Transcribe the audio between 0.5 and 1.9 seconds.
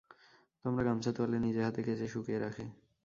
তোমার গামছা তোয়ালে নিজের হাতে